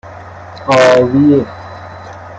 آویخت 0.67 1.45